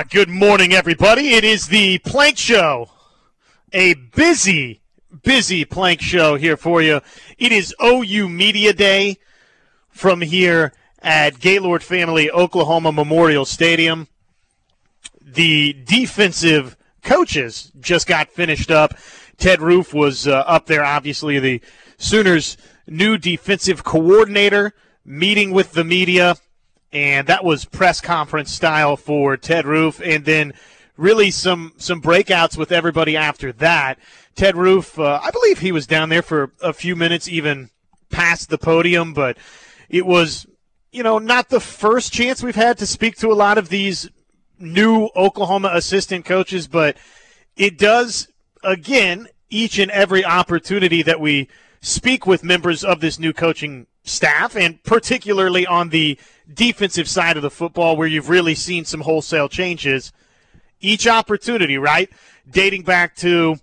[0.00, 1.34] Ah, good morning, everybody.
[1.34, 2.88] It is the Plank Show.
[3.74, 4.80] A busy,
[5.22, 7.02] busy Plank Show here for you.
[7.36, 9.18] It is OU Media Day
[9.90, 14.08] from here at Gaylord Family Oklahoma Memorial Stadium.
[15.20, 18.94] The defensive coaches just got finished up.
[19.36, 21.60] Ted Roof was uh, up there, obviously, the
[21.98, 22.56] Sooners'
[22.86, 24.72] new defensive coordinator,
[25.04, 26.36] meeting with the media
[26.92, 30.52] and that was press conference style for Ted Roof, and then
[30.96, 33.98] really some some breakouts with everybody after that.
[34.34, 37.70] Ted Roof, uh, I believe he was down there for a few minutes, even
[38.10, 39.36] past the podium, but
[39.88, 40.46] it was
[40.92, 44.08] you know not the first chance we've had to speak to a lot of these
[44.58, 46.96] new Oklahoma assistant coaches, but
[47.56, 48.28] it does
[48.62, 51.48] again each and every opportunity that we
[51.80, 56.18] speak with members of this new coaching staff, and particularly on the
[56.52, 60.12] defensive side of the football where you've really seen some wholesale changes.
[60.80, 62.10] Each opportunity, right?
[62.50, 63.56] Dating back to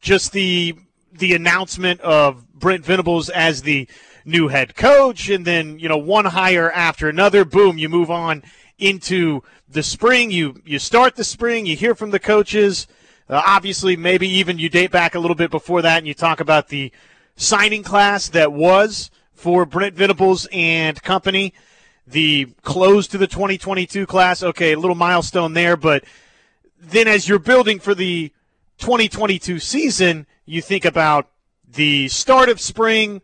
[0.00, 0.76] just the
[1.12, 3.88] the announcement of Brent Venables as the
[4.24, 7.44] new head coach, and then you know one hire after another.
[7.44, 8.42] Boom, you move on
[8.78, 10.30] into the spring.
[10.30, 11.66] You you start the spring.
[11.66, 12.86] You hear from the coaches.
[13.28, 16.40] Uh, obviously, maybe even you date back a little bit before that, and you talk
[16.40, 16.92] about the
[17.36, 21.52] signing class that was for Brent Venables and company
[22.06, 24.42] the close to the 2022 class.
[24.42, 26.04] Okay, a little milestone there, but
[26.78, 28.30] then as you're building for the
[28.78, 31.30] 2022 season, you think about
[31.66, 33.22] the start of spring,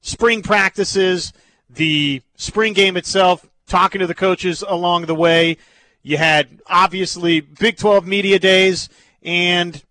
[0.00, 1.32] spring practices,
[1.68, 5.56] the spring game itself, talking to the coaches along the way.
[6.02, 8.88] You had obviously Big 12 media days,
[9.22, 9.82] and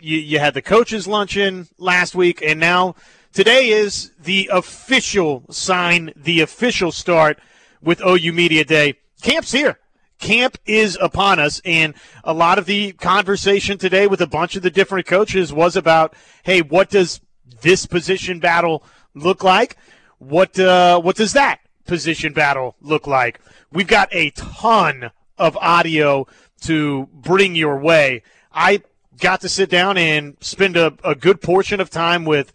[0.00, 2.94] you, you had the coaches luncheon last week, and now
[3.32, 7.38] today is the official sign, the official start
[7.82, 8.94] with OU Media Day.
[9.22, 9.78] Camp's here.
[10.18, 14.62] Camp is upon us, and a lot of the conversation today with a bunch of
[14.62, 17.20] the different coaches was about, hey, what does
[17.62, 18.84] this position battle
[19.14, 19.76] look like?
[20.18, 23.40] What uh, what does that position battle look like?
[23.72, 26.26] We've got a ton of audio
[26.62, 28.22] to bring your way.
[28.52, 28.82] I
[29.20, 32.52] got to sit down and spend a, a good portion of time with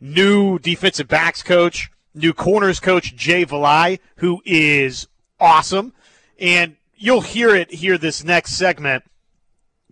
[0.00, 5.08] new defensive backs coach new corners coach Jay Valai, who is
[5.40, 5.92] awesome.
[6.38, 9.04] And you'll hear it here this next segment.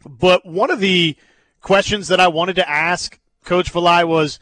[0.06, 1.16] But one of the
[1.60, 4.38] questions that I wanted to ask Coach Valai was,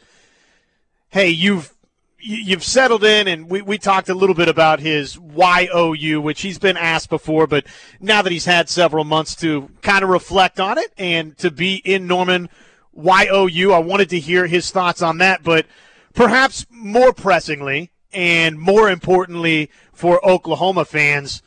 [1.09, 1.73] hey, you've
[2.21, 6.59] you've settled in, and we, we talked a little bit about his YOU, which he's
[6.59, 7.65] been asked before, but
[7.99, 11.75] now that he's had several months to kind of reflect on it and to be
[11.75, 12.49] in Norman
[12.95, 15.43] YOU, I wanted to hear his thoughts on that.
[15.43, 15.65] But
[16.13, 21.41] perhaps more pressingly and more importantly for Oklahoma fans,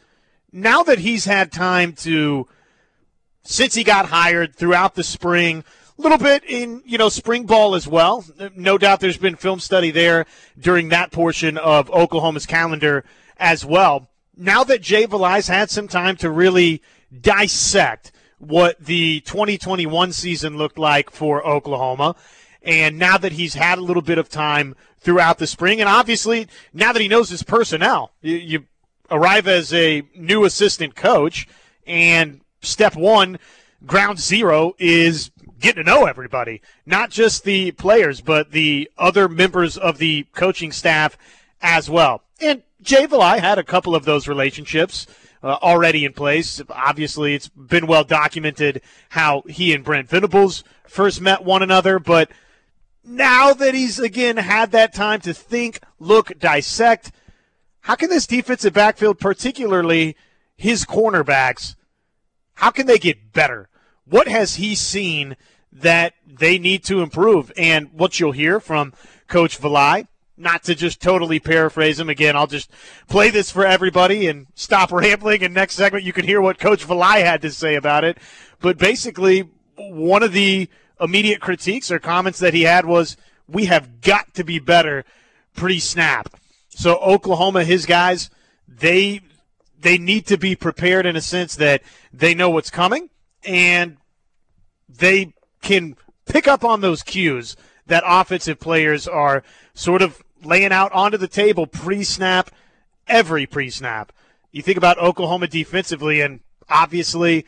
[0.53, 2.49] now that he's had time to,
[3.43, 5.65] since he got hired throughout the spring,
[5.99, 8.25] a little bit in you know spring ball as well.
[8.57, 10.27] No doubt there's been film study there
[10.59, 13.05] during that portion of Oklahoma's calendar
[13.37, 14.11] as well.
[14.37, 16.83] Now that Jay Valai's had some time to really
[17.21, 22.17] dissect what the 2021 season looked like for Oklahoma
[22.65, 26.49] and now that he's had a little bit of time throughout the spring, and obviously
[26.73, 28.65] now that he knows his personnel, you, you
[29.11, 31.47] arrive as a new assistant coach,
[31.87, 33.39] and step one,
[33.85, 35.31] ground zero, is
[35.65, 40.71] getting to know everybody, not just the players, but the other members of the coaching
[40.71, 41.17] staff
[41.63, 42.23] as well.
[42.41, 45.07] And Jay Valai had a couple of those relationships.
[45.43, 46.63] Uh, already in place.
[46.71, 48.81] Obviously, it's been well documented
[49.11, 52.31] how he and Brent Venables first met one another, but
[53.05, 57.13] now that he's again had that time to think, look, dissect,
[57.81, 60.17] how can this defensive backfield, particularly
[60.57, 61.75] his cornerbacks,
[62.55, 63.69] how can they get better?
[64.07, 65.37] What has he seen
[65.75, 67.53] that they need to improve?
[67.57, 68.93] And what you'll hear from
[69.29, 72.71] Coach Valai, not to just totally paraphrase him again, I'll just
[73.09, 75.43] play this for everybody and stop rambling.
[75.43, 78.19] And next segment, you can hear what Coach Valai had to say about it.
[78.61, 80.69] But basically, one of the
[81.01, 83.17] immediate critiques or comments that he had was,
[83.49, 85.05] we have got to be better
[85.55, 86.35] pre snap.
[86.71, 88.31] So Oklahoma, his guys,
[88.67, 89.21] they
[89.79, 91.83] they need to be prepared in a sense that
[92.13, 93.11] they know what's coming
[93.45, 93.99] and
[94.89, 95.34] they
[95.65, 95.97] can
[96.27, 97.57] pick up on those cues
[97.87, 99.43] that offensive players are
[99.75, 102.51] sort of laying out onto the table pre snap,
[103.09, 104.13] every pre snap.
[104.53, 107.45] You think about Oklahoma defensively, and obviously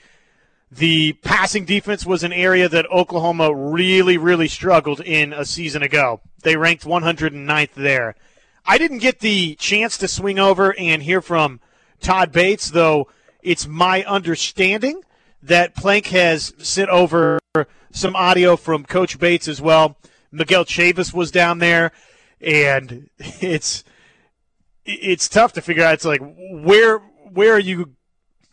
[0.71, 6.21] the passing defense was an area that Oklahoma really, really struggled in a season ago.
[6.43, 8.17] They ranked 109th there.
[8.65, 11.61] I didn't get the chance to swing over and hear from
[12.01, 13.09] Todd Bates, though
[13.43, 15.03] It's my understanding
[15.41, 17.39] that Plank has sent over
[17.97, 19.97] some audio from Coach Bates as well.
[20.31, 21.93] Miguel Chavis was down there,
[22.41, 23.85] and it's
[24.85, 25.95] it's tough to figure out.
[25.95, 27.95] It's like where where are you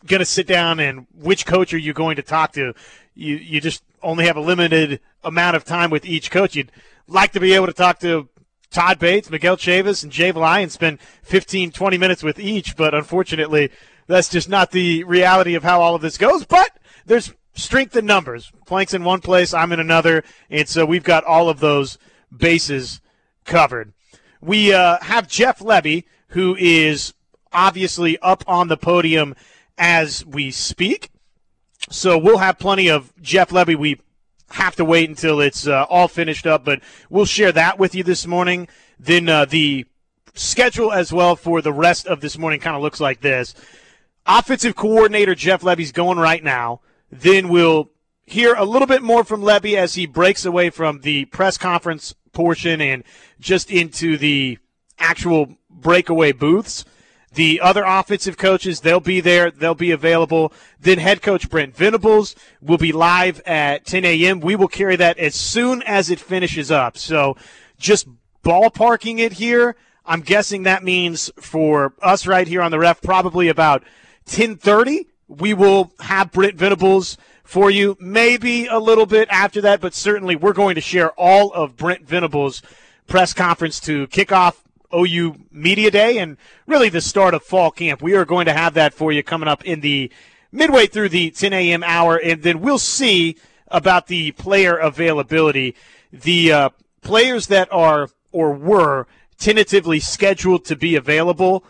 [0.06, 2.74] going to sit down and which coach are you going to talk to?
[3.14, 6.56] You you just only have a limited amount of time with each coach.
[6.56, 6.72] You'd
[7.06, 8.28] like to be able to talk to
[8.70, 12.92] Todd Bates, Miguel Chavis, and Jay Valai and spend 15, 20 minutes with each, but
[12.92, 13.70] unfortunately,
[14.06, 16.44] that's just not the reality of how all of this goes.
[16.44, 16.76] But
[17.06, 18.52] there's strength in numbers.
[18.66, 21.98] Plank's in one place, I'm in another, and so we've got all of those
[22.36, 23.00] bases
[23.44, 23.92] covered.
[24.40, 27.14] We uh, have Jeff Lebby, who is
[27.52, 29.34] obviously up on the podium
[29.78, 31.10] as we speak.
[31.90, 33.76] So we'll have plenty of Jeff Lebby.
[33.76, 34.00] We
[34.50, 36.80] have to wait until it's uh, all finished up, but
[37.10, 38.68] we'll share that with you this morning.
[38.98, 39.86] Then uh, the
[40.34, 43.54] schedule as well for the rest of this morning kind of looks like this.
[44.26, 46.80] Offensive coordinator Jeff Lebby's going right now.
[47.20, 47.90] Then we'll
[48.26, 52.12] hear a little bit more from Lebby as he breaks away from the press conference
[52.32, 53.04] portion and
[53.38, 54.58] just into the
[54.98, 56.84] actual breakaway booths.
[57.32, 59.52] The other offensive coaches, they'll be there.
[59.52, 60.52] They'll be available.
[60.80, 64.40] Then head coach Brent Venables will be live at 10 a.m.
[64.40, 66.98] We will carry that as soon as it finishes up.
[66.98, 67.36] So
[67.78, 68.08] just
[68.44, 69.76] ballparking it here.
[70.04, 73.82] I'm guessing that means for us right here on the ref, probably about
[74.26, 75.06] 1030.
[75.28, 77.96] We will have Brent Venables for you.
[78.00, 82.06] Maybe a little bit after that, but certainly we're going to share all of Brent
[82.06, 82.62] Venables'
[83.06, 84.62] press conference to kick off
[84.94, 86.36] OU Media Day and
[86.66, 88.02] really the start of fall camp.
[88.02, 90.10] We are going to have that for you coming up in the
[90.52, 91.82] midway through the 10 a.m.
[91.82, 93.36] hour, and then we'll see
[93.68, 95.74] about the player availability.
[96.12, 96.68] The uh,
[97.02, 99.06] players that are or were
[99.38, 101.64] tentatively scheduled to be available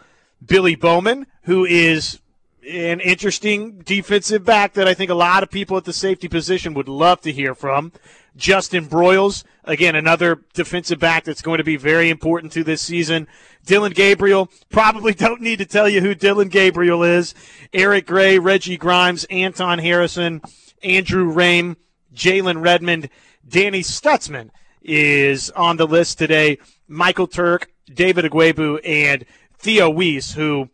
[0.45, 2.21] Billy Bowman, who is
[2.69, 6.75] an interesting defensive back that I think a lot of people at the safety position
[6.75, 7.93] would love to hear from.
[8.37, 13.29] Justin Broiles, again, another defensive back that's going to be very important to this season.
[13.65, 17.35] Dillon Gabriel, probably don't need to tell you who Dillon Gabriel is.
[17.73, 20.41] Eric Gray, Reggie Grimes, Anton Harrison,
[20.83, 21.77] Andrew Raym,
[22.15, 23.09] Jalen Redmond,
[23.47, 24.51] Danny Stutsman
[24.83, 26.59] is on the list today.
[26.89, 29.25] Michael Turk, David Ugwoegbu, and
[29.59, 30.69] Theo Wease, who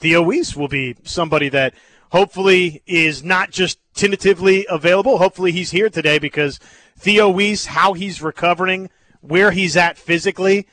[0.00, 1.74] Theo Wease will be somebody that
[2.10, 5.18] hopefully is not just tentatively available.
[5.18, 6.58] Hopefully he's here today because
[6.96, 8.88] Theo Wease, how he's recovering,
[9.20, 10.66] where he's at physically,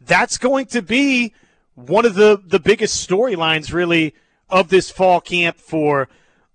[0.00, 1.34] that's going to be
[1.74, 4.14] one of the, the biggest storylines really
[4.48, 6.08] of this fall camp for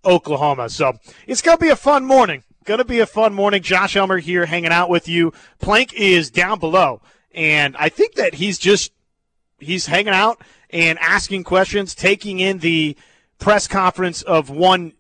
[0.04, 0.70] Oklahoma.
[0.70, 0.94] So
[1.28, 2.44] it's going to be a fun morning.
[2.64, 3.62] Going to be a fun morning.
[3.62, 5.32] Josh Helmer here hanging out with you.
[5.60, 7.02] Plank is down below.
[7.36, 8.92] And I think that he's just,
[9.60, 12.96] he's hanging out and asking questions, taking in the
[13.40, 14.94] press conference of one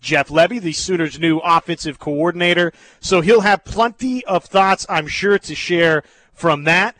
[0.00, 2.72] Jeff Lebby, the Sooners' new offensive coordinator.
[3.00, 6.96] So he'll have plenty of thoughts, I'm sure, to share from that.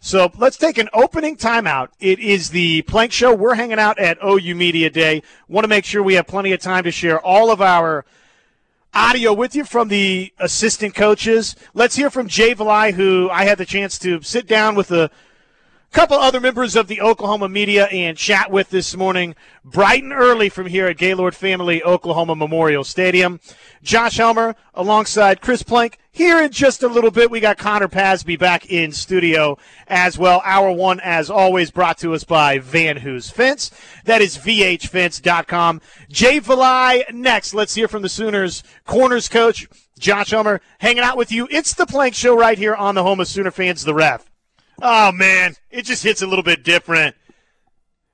[0.00, 1.88] So let's take an opening timeout.
[1.98, 3.34] It is the Plank Show.
[3.34, 5.22] We're hanging out at OU Media Day.
[5.48, 8.04] Want to make sure we have plenty of time to share all of our
[8.94, 11.56] audio with you from the assistant coaches.
[11.74, 15.10] Let's hear from Jay Valai, who I had the chance to sit down with a
[15.92, 20.48] couple other members of the Oklahoma media and chat with this morning, bright and early
[20.48, 23.40] from here at Gaylord Family Oklahoma Memorial Stadium.
[23.82, 25.98] Josh Helmer alongside Chris Plank.
[26.10, 30.42] Here in just a little bit, we got Connor Pasby back in studio as well.
[30.44, 33.70] Hour one, as always, brought to us by Van Hoos Fence.
[34.04, 35.80] That is vhfence.com.
[36.08, 37.54] Jay Valai next.
[37.54, 39.68] Let's hear from the Sooners corners coach,
[39.98, 41.46] Josh Helmer, hanging out with you.
[41.50, 44.27] It's the Plank Show right here on the home of Sooner fans, the ref.
[44.80, 47.16] Oh man, it just hits a little bit different.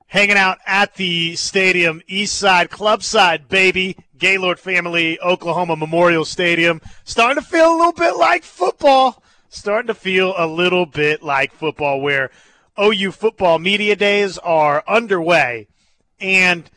[0.07, 6.81] Hanging out at the stadium, East Side, Club Side, baby, Gaylord Family, Oklahoma Memorial Stadium.
[7.03, 9.21] Starting to feel a little bit like football.
[9.49, 12.31] Starting to feel a little bit like football, where
[12.79, 15.67] OU football media days are underway,
[16.19, 16.69] and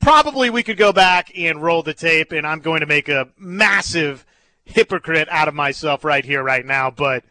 [0.00, 3.28] probably we could go back and roll the tape, and I'm going to make a
[3.36, 4.24] massive
[4.64, 7.24] hypocrite out of myself right here, right now, but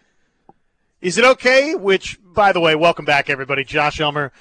[1.04, 1.76] is it okay?
[1.76, 3.66] Which, by the way, welcome back, everybody.
[3.66, 4.32] Josh Helmer.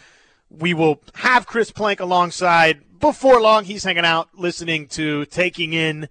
[0.49, 3.64] We will have Chris Plank alongside before long.
[3.64, 6.09] He's hanging out, listening to, taking in,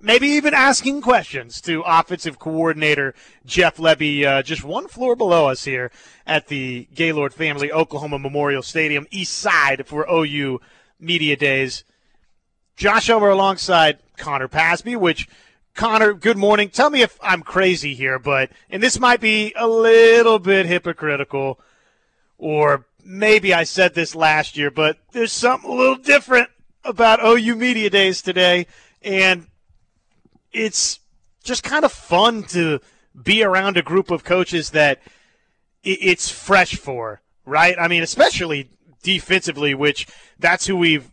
[0.00, 3.14] maybe even asking questions to offensive coordinator
[3.46, 5.92] Jeff Lebby, uh, just one floor below us here
[6.26, 10.60] at the Gaylord Family Oklahoma Memorial Stadium, East Side for OU
[10.98, 11.84] Media Days.
[12.76, 15.28] Josh Helmer alongside Connor Pasby, which
[15.74, 16.68] Connor, good morning.
[16.68, 21.58] Tell me if I'm crazy here, but, and this might be a little bit hypocritical,
[22.36, 26.50] or maybe I said this last year, but there's something a little different
[26.84, 28.66] about OU Media Days today,
[29.00, 29.46] and
[30.52, 31.00] it's
[31.42, 32.80] just kind of fun to
[33.20, 35.00] be around a group of coaches that
[35.82, 37.76] it's fresh for, right?
[37.78, 38.68] I mean, especially
[39.02, 40.06] defensively, which
[40.38, 41.10] that's who we've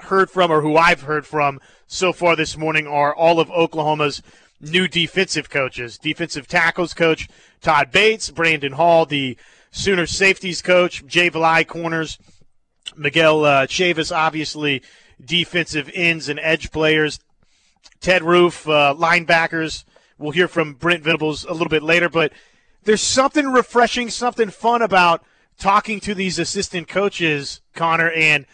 [0.00, 4.22] heard from or who I've heard from so far this morning are all of Oklahoma's
[4.60, 5.98] new defensive coaches.
[5.98, 7.28] Defensive tackles coach
[7.60, 9.36] Todd Bates, Brandon Hall, the
[9.70, 12.18] Sooner safeties coach, Jay Valai corners,
[12.96, 14.82] Miguel uh, Chavis, obviously
[15.22, 17.20] defensive ends and edge players,
[18.00, 19.84] Ted Roof, uh, linebackers.
[20.18, 22.32] We'll hear from Brent Venables a little bit later, but
[22.84, 25.22] there's something refreshing, something fun about
[25.58, 28.46] talking to these assistant coaches, Connor, and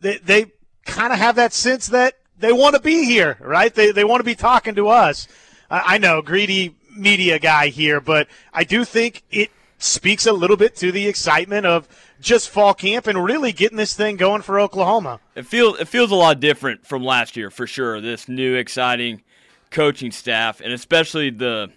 [0.00, 0.46] they, they
[0.84, 3.74] kind of have that sense that they want to be here, right?
[3.74, 5.28] They, they want to be talking to us.
[5.70, 10.76] I, know, greedy media guy here, but I do think it speaks a little bit
[10.76, 11.88] to the excitement of
[12.20, 15.20] just fall camp and really getting this thing going for Oklahoma.
[15.34, 18.00] It feels it feels a lot different from last year for sure.
[18.00, 19.22] This new exciting
[19.70, 21.70] coaching staff and especially the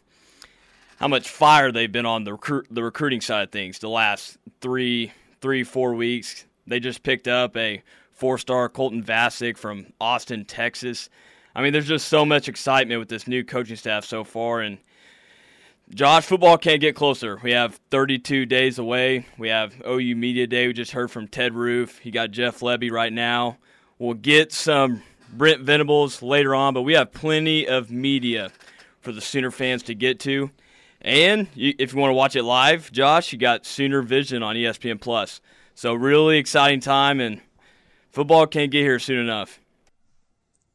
[1.00, 4.38] how much fire they've been on the recruit, the recruiting side of things the last
[4.62, 5.12] three
[5.42, 6.46] three four weeks.
[6.66, 7.82] They just picked up a
[8.18, 11.10] four star Colton Vasek from Austin, Texas.
[11.56, 14.78] I mean, there's just so much excitement with this new coaching staff so far, and
[15.90, 17.40] Josh, football can't get closer.
[17.42, 19.26] We have 32 days away.
[19.38, 20.68] We have OU Media Day.
[20.68, 22.00] We just heard from Ted Roof.
[22.00, 23.58] He got Jeff Lebby right now.
[23.98, 28.52] We'll get some Brent Venables later on, but we have plenty of media
[29.00, 30.52] for the Sooner fans to get to.
[31.02, 35.00] And if you want to watch it live, Josh, you got Sooner Vision on ESPN
[35.00, 35.40] Plus.
[35.74, 37.40] So really exciting time, and
[38.18, 39.60] football can't get here soon enough.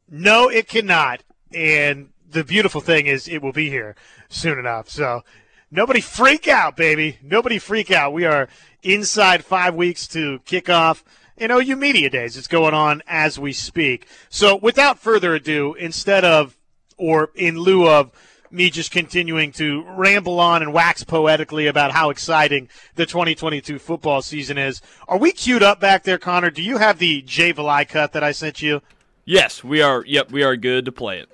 [0.09, 1.25] No, it cannot.
[1.53, 3.97] And the beautiful thing is, it will be here
[4.29, 4.89] soon enough.
[4.89, 5.23] So
[5.69, 7.19] nobody freak out, baby.
[7.21, 8.13] Nobody freak out.
[8.13, 8.49] We are
[8.85, 11.03] inside five weeks to kick off
[11.37, 12.37] in OU Media Days.
[12.37, 14.07] It's going on as we speak.
[14.29, 16.57] So without further ado, instead of
[16.97, 18.13] or in lieu of
[18.53, 24.23] me just continuing to ramble on and wax poetically about how exciting the 2022 football
[24.23, 26.51] season is, are we queued up back there, Connor?
[26.51, 28.83] Do you have the Jay Valai cut that I sent you?
[29.25, 30.05] Yes, we are.
[30.05, 31.29] Yep, we are good to play it.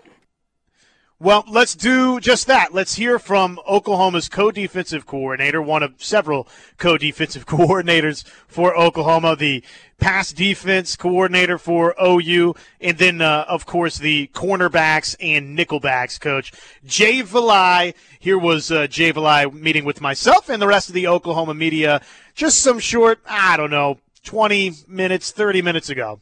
[1.21, 2.73] Well, let's do just that.
[2.73, 6.47] Let's hear from Oklahoma's co-defensive coordinator, one of several
[6.77, 9.65] co-defensive coordinators for Oklahoma, the
[9.99, 16.53] pass defense coordinator for OU, and then, uh, of course, the cornerbacks and nickelbacks coach,
[16.87, 17.95] Jay Valai.
[18.21, 22.01] Here was uh, Jay Valai meeting with myself and the rest of the Oklahoma media
[22.37, 26.21] just some short, I don't know, 20 minutes, 30 minutes ago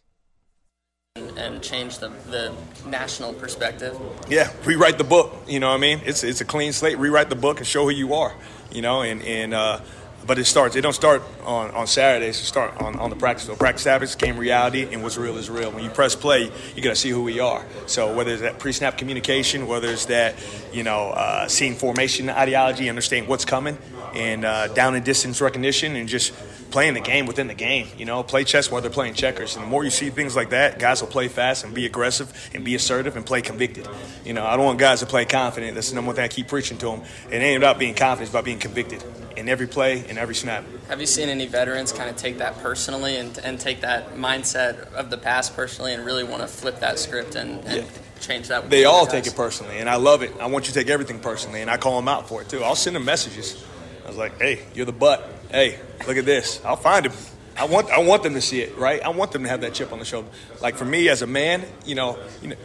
[1.36, 2.54] and change the, the
[2.86, 3.96] national perspective.
[4.28, 5.34] Yeah, rewrite the book.
[5.46, 6.00] You know what I mean?
[6.04, 6.98] It's it's a clean slate.
[6.98, 8.34] Rewrite the book and show who you are.
[8.72, 9.80] You know, and and uh,
[10.26, 10.76] but it starts.
[10.76, 12.40] It don't start on, on Saturdays.
[12.40, 13.58] It start on, on the practice field.
[13.58, 15.70] Practice habits, game reality, and what's real is real.
[15.70, 17.64] When you press play, you got to see who we are.
[17.86, 20.34] So whether it's that pre-snap communication, whether it's that
[20.72, 23.78] you know uh, seeing formation ideology, understanding what's coming,
[24.14, 26.34] and uh, down and distance recognition, and just
[26.70, 27.88] playing the game within the game.
[27.96, 29.56] You know, play chess while they're playing checkers.
[29.56, 32.50] And the more you see things like that, guys will play fast and be aggressive
[32.54, 33.88] and be assertive and play convicted.
[34.24, 35.74] You know, I don't want guys to play confident.
[35.74, 37.02] That's the number one thing I keep preaching to them.
[37.30, 39.02] It ain't about being confident; it's about being convicted
[39.36, 40.64] in every play and every snap.
[40.88, 44.92] Have you seen any veterans kind of take that personally and, and take that mindset
[44.92, 47.90] of the past personally and really want to flip that script and, and yeah.
[48.20, 48.68] change that?
[48.70, 50.32] They all take it personally, and I love it.
[50.40, 52.62] I want you to take everything personally, and I call them out for it too.
[52.62, 53.62] I'll send them messages.
[54.04, 55.28] I was like, "Hey, you're the butt.
[55.50, 56.64] Hey, look at this.
[56.64, 57.12] I'll find him."
[57.58, 59.02] I want I want them to see it, right?
[59.02, 60.28] I want them to have that chip on the shoulder.
[60.60, 62.56] Like for me as a man, you know, you know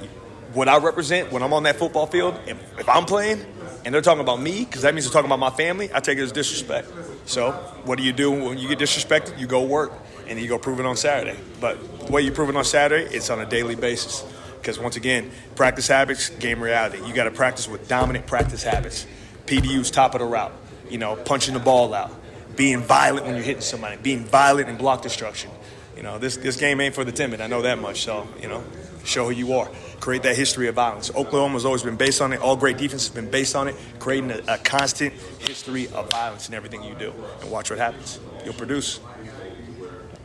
[0.53, 3.45] what I represent when I'm on that football field, if, if I'm playing
[3.85, 6.17] and they're talking about me, because that means they're talking about my family, I take
[6.17, 6.89] it as disrespect.
[7.25, 7.51] So
[7.85, 9.39] what do you do when you get disrespected?
[9.39, 9.93] You go work
[10.27, 11.39] and you go prove it on Saturday.
[11.59, 14.25] But the way you prove it on Saturday, it's on a daily basis.
[14.59, 17.03] Because once again, practice habits, game reality.
[17.05, 19.07] You got to practice with dominant practice habits.
[19.47, 20.53] PDU's top of the route.
[20.89, 22.11] You know, punching the ball out,
[22.55, 25.51] being violent when you're hitting somebody, being violent in block destruction.
[25.95, 27.41] You know, this this game ain't for the timid.
[27.41, 28.03] I know that much.
[28.03, 28.63] So you know,
[29.03, 29.69] show who you are
[30.01, 31.09] create that history of violence.
[31.15, 32.41] Oklahoma has always been based on it.
[32.41, 36.49] All great defense has been based on it, creating a, a constant history of violence
[36.49, 37.13] in everything you do.
[37.41, 38.19] And watch what happens.
[38.43, 38.99] You'll produce.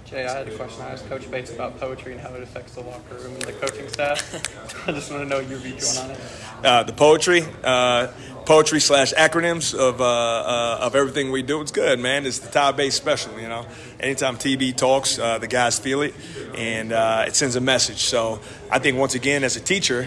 [0.07, 2.75] Jay, I had a question I asked Coach Bates about poetry and how it affects
[2.77, 4.23] the locker room and the coaching staff.
[4.89, 6.21] I just want to know your view on it.
[6.63, 8.07] Uh, the poetry, uh,
[8.45, 11.61] poetry slash acronyms of uh, uh, of everything we do.
[11.61, 12.25] It's good, man.
[12.25, 13.37] It's the Todd Bates special.
[13.41, 13.67] You know,
[13.99, 16.15] anytime TB talks, uh, the guys feel it,
[16.55, 17.99] and uh, it sends a message.
[17.99, 20.07] So I think once again, as a teacher,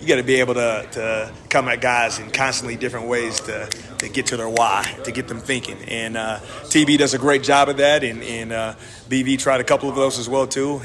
[0.00, 3.66] you got to be able to, to come at guys in constantly different ways to,
[3.98, 5.78] to get to their why, to get them thinking.
[5.88, 8.74] And uh, TB does a great job of that, and, and uh,
[9.08, 10.80] BV tried a couple of those as well too.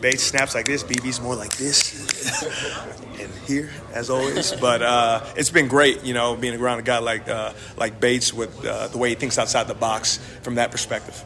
[0.00, 2.42] Bates snaps like this, BV's more like this,
[3.20, 4.52] and here as always.
[4.52, 8.32] But uh, it's been great, you know, being around a guy like uh, like Bates
[8.32, 11.24] with uh, the way he thinks outside the box from that perspective.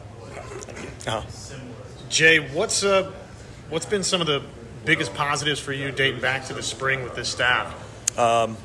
[1.07, 1.23] Uh-huh.
[2.09, 3.11] Jay, what's uh,
[3.69, 4.43] what's been some of the
[4.87, 7.67] biggest positives for you dating back to the spring with this staff?
[8.17, 8.55] Um,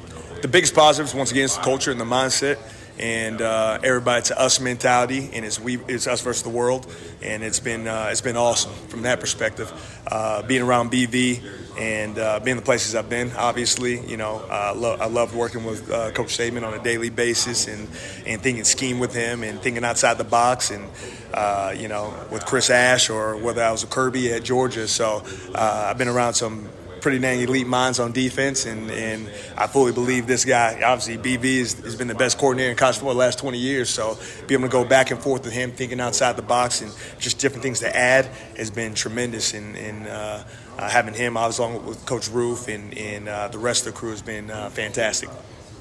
[0.41, 2.59] the biggest positives, once again, is the culture and the mindset
[2.99, 6.87] and uh, everybody it's us mentality, and it's we it's us versus the world,
[7.23, 9.73] and it's been uh, it's been awesome from that perspective.
[10.07, 11.43] Uh, being around BV
[11.79, 14.45] and uh, being the places I've been, obviously, you know,
[14.77, 17.89] lo- I loved working with uh, Coach Saban on a daily basis and
[18.27, 20.85] and thinking scheme with him and thinking outside the box and.
[21.33, 24.87] Uh, you know, with Chris Ash or whether I was a Kirby at Georgia.
[24.87, 26.69] So I've been around some
[27.03, 31.45] pretty dang elite minds on defense, and, and I fully believe this guy, obviously, BV
[31.45, 33.91] is, has been the best coordinator in college football the last 20 years.
[33.91, 36.93] So being able to go back and forth with him, thinking outside the box, and
[37.19, 39.53] just different things to add has been tremendous.
[39.53, 40.45] And, and uh,
[40.79, 43.93] uh, having him, I was along with Coach Roof, and, and uh, the rest of
[43.93, 45.29] the crew has been uh, fantastic.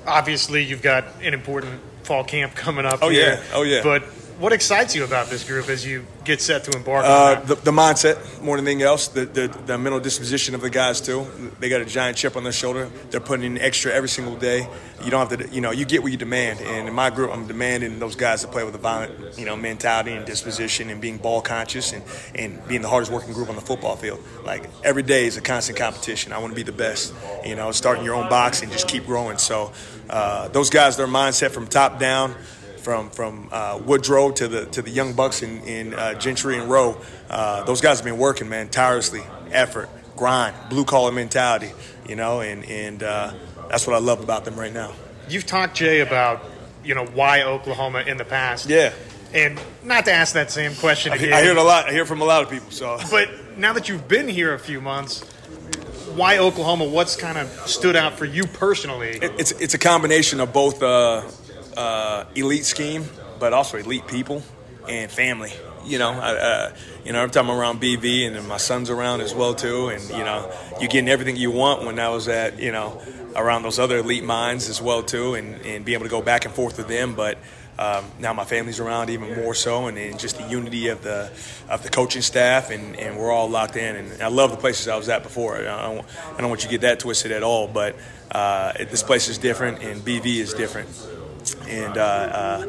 [0.05, 2.99] Obviously, you've got an important fall camp coming up.
[3.01, 3.83] Oh here, yeah, oh yeah.
[3.83, 4.03] But
[4.41, 7.71] what excites you about this group as you get set to embark uh, the, the,
[7.71, 11.27] mindset more than anything else, the, the, the, mental disposition of the guys too.
[11.59, 12.89] They got a giant chip on their shoulder.
[13.11, 14.67] They're putting in extra every single day.
[15.03, 16.59] You don't have to, you know, you get what you demand.
[16.59, 19.55] And in my group, I'm demanding those guys to play with a violent, you know,
[19.55, 23.55] mentality and disposition and being ball conscious and, and being the hardest working group on
[23.55, 24.23] the football field.
[24.43, 26.33] Like every day is a constant competition.
[26.33, 27.13] I want to be the best.
[27.45, 29.37] You know, starting your own box and just keep growing.
[29.37, 29.71] So
[30.09, 32.35] uh, those guys, their mindset from top down
[32.81, 36.69] from from uh, Woodrow to the to the young bucks in, in uh, Gentry and
[36.69, 36.99] Rowe.
[37.29, 39.21] Uh, those guys have been working, man, tirelessly,
[39.51, 41.71] effort, grind, blue collar mentality,
[42.07, 43.33] you know, and and uh,
[43.69, 44.93] that's what I love about them right now.
[45.29, 46.43] You've talked Jay about
[46.83, 48.93] you know why Oklahoma in the past, yeah.
[49.33, 51.31] And not to ask that same question again.
[51.31, 51.87] I hear it a lot.
[51.87, 52.69] I hear from a lot of people.
[52.71, 55.23] So, but now that you've been here a few months,
[56.15, 56.85] why Oklahoma?
[56.85, 59.11] What's kind of stood out for you personally?
[59.11, 61.21] It, it's it's a combination of both uh,
[61.81, 63.05] uh, elite scheme,
[63.39, 64.43] but also elite people
[64.87, 65.51] and family.
[65.83, 69.21] You know, I, uh, you know, every time I'm around BV and my son's around
[69.21, 71.83] as well too, and you know, you're getting everything you want.
[71.83, 73.01] When I was at, you know,
[73.35, 76.45] around those other elite minds as well too, and, and be able to go back
[76.45, 77.37] and forth with them, but.
[77.79, 81.31] Um, now my family's around even more so, and, and, just the unity of the
[81.67, 83.95] of the coaching staff, and, and we're all locked in.
[83.95, 85.57] And I love the places I was at before.
[85.57, 87.95] I don't, I don't want you to get that twisted at all, but
[88.29, 90.89] uh, this place is different, and BV is different
[91.67, 92.65] and uh, uh,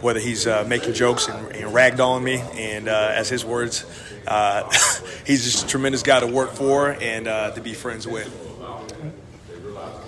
[0.00, 3.84] whether he's uh, making jokes and, and ragdolling me, and as his words,
[5.26, 8.42] he's just a tremendous guy to work for and to be friends with.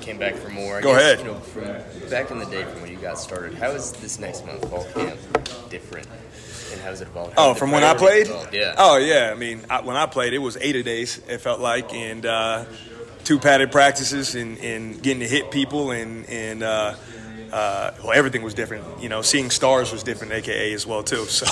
[0.00, 0.78] Came back for more.
[0.78, 1.18] I Go guess, ahead.
[1.18, 1.64] You know, from
[2.08, 4.84] back in the day, from when you got started, how is this next month fall
[4.94, 5.18] camp
[5.68, 6.06] different?
[6.72, 7.34] And how has it evolved?
[7.36, 8.26] oh, from when I played?
[8.26, 8.54] Evolved?
[8.54, 8.74] Yeah.
[8.78, 9.30] Oh, yeah.
[9.30, 11.20] I mean, I, when I played, it was eight a days.
[11.28, 12.64] It felt like, and uh,
[13.24, 16.62] two padded practices, and, and getting to hit people, and and
[17.52, 18.84] uh, uh, well, everything was different.
[19.02, 21.26] You know, seeing stars was different, aka as well too.
[21.38, 21.46] So,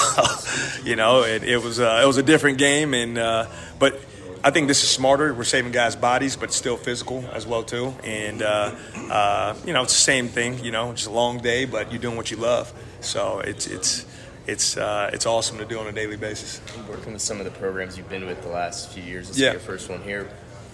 [0.85, 3.47] you know, it, it was uh, it was a different game, and uh,
[3.79, 4.01] but
[4.43, 5.33] I think this is smarter.
[5.33, 7.95] We're saving guys' bodies, but still physical as well too.
[8.05, 8.75] And uh,
[9.11, 10.63] uh, you know, it's the same thing.
[10.65, 12.73] You know, it's a long day, but you're doing what you love.
[13.01, 14.07] So it's it's
[14.47, 16.61] it's uh, it's awesome to do on a daily basis.
[16.89, 19.49] Working with some of the programs you've been with the last few years, this yeah.
[19.49, 20.29] is your first one here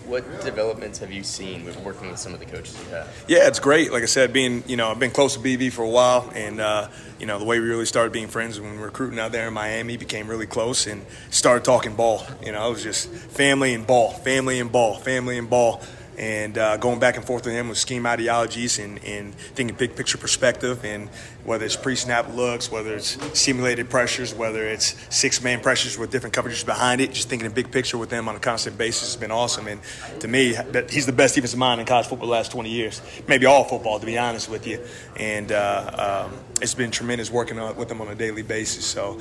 [0.06, 3.24] what developments have you seen with working with some of the coaches you have?
[3.28, 3.92] Yeah, it's great.
[3.92, 6.60] Like I said, being you know I've been close to BV for a while, and
[6.60, 6.88] uh,
[7.18, 9.54] you know the way we really started being friends when we recruiting out there in
[9.54, 12.24] Miami became really close and started talking ball.
[12.44, 15.82] You know, it was just family and ball, family and ball, family and ball
[16.22, 19.96] and uh, going back and forth with him with scheme ideologies and, and thinking big
[19.96, 21.08] picture perspective and
[21.42, 26.64] whether it's pre-snap looks, whether it's simulated pressures, whether it's six-man pressures with different coverages
[26.64, 29.32] behind it, just thinking a big picture with them on a constant basis has been
[29.32, 29.66] awesome.
[29.66, 29.80] And
[30.20, 30.56] to me,
[30.88, 33.98] he's the best defensive mind in college football the last 20 years, maybe all football,
[33.98, 34.78] to be honest with you.
[35.16, 38.86] And uh, um, it's been tremendous working on, with him on a daily basis.
[38.86, 39.18] So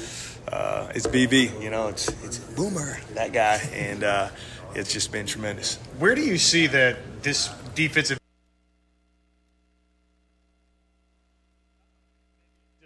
[0.47, 3.55] uh, it's BV, you know, it's, it's Boomer, that guy.
[3.73, 4.29] And uh,
[4.75, 5.77] it's just been tremendous.
[5.99, 8.19] Where do you see that this defensive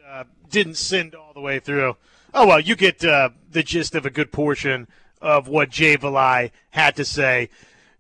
[0.08, 1.98] uh, didn't send all the way through?
[2.34, 4.88] Oh well, you get uh, the gist of a good portion
[5.22, 7.50] of what Jay Valai had to say.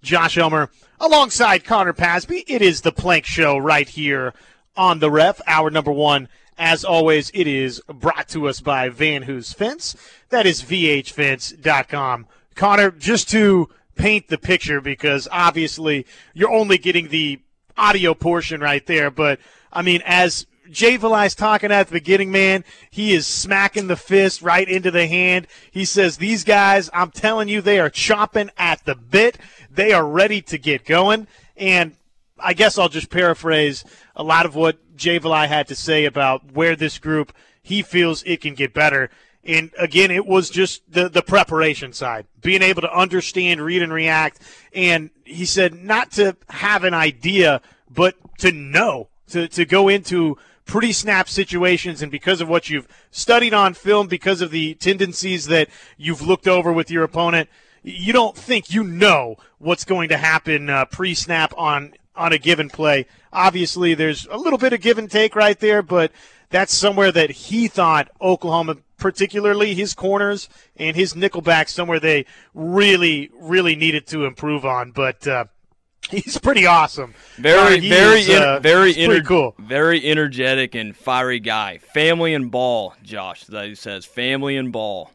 [0.01, 0.69] Josh Helmer
[0.99, 2.43] alongside Connor Pasby.
[2.47, 4.33] It is the Plank Show right here
[4.77, 5.41] on the Ref.
[5.47, 6.27] Hour number one.
[6.57, 9.95] As always, it is brought to us by Van Hoos Fence.
[10.29, 12.27] That is vhfence.com.
[12.55, 17.39] Connor, just to paint the picture, because obviously you're only getting the
[17.77, 19.39] audio portion right there, but
[19.71, 24.41] I mean, as Jay Valai's talking at the beginning, man, he is smacking the fist
[24.41, 25.47] right into the hand.
[25.69, 29.37] He says, These guys, I'm telling you, they are chopping at the bit.
[29.69, 31.27] They are ready to get going.
[31.55, 31.95] And
[32.39, 33.83] I guess I'll just paraphrase
[34.15, 38.23] a lot of what Jay Valai had to say about where this group he feels
[38.23, 39.09] it can get better.
[39.45, 43.93] And again, it was just the, the preparation side, being able to understand, read, and
[43.93, 44.41] react.
[44.73, 50.38] And he said not to have an idea, but to know, to, to go into
[50.65, 52.01] pretty snap situations.
[52.01, 56.47] And because of what you've studied on film, because of the tendencies that you've looked
[56.47, 57.47] over with your opponent,
[57.84, 62.39] you don't think you know what's going to happen uh, pre snap on, on a
[62.39, 63.05] given play.
[63.31, 66.12] Obviously, there's a little bit of give and take right there, but
[66.55, 73.29] that's somewhere that he thought Oklahoma, particularly his corners and his nickelback, somewhere they really,
[73.37, 74.91] really needed to improve on.
[74.91, 75.45] But uh,
[76.09, 77.13] he's pretty awesome.
[77.35, 79.53] Very, Uh, very, is, uh, very, ener- cool.
[79.59, 81.77] very energetic and fiery guy.
[81.79, 83.43] Family and ball, Josh.
[83.43, 85.11] That he says, family and ball.